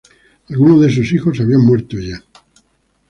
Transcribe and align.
Algunos 0.49 0.81
de 0.81 0.89
sus 0.89 1.13
hijos 1.13 1.39
habían 1.39 1.61
muerto 1.61 1.95
ya. 1.99 2.23